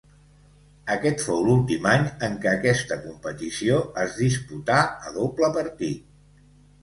Aquest 0.93 1.19
fou 1.25 1.41
l'últim 1.49 1.83
any 1.89 2.07
en 2.27 2.37
què 2.45 2.49
aquesta 2.53 2.97
competició 3.03 3.77
es 4.05 4.17
disputà 4.23 4.79
a 5.09 5.13
doble 5.19 5.51
partit. 5.61 6.09